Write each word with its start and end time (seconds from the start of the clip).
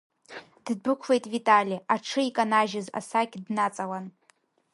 Ддәықәлеит 0.65 1.25
Витали, 1.31 1.77
аҽы 1.93 2.21
иканажьыз 2.27 2.87
асакь 2.99 3.35
днаҵалан. 3.45 4.05